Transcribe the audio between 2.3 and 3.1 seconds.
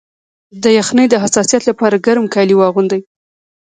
کالي واغوندئ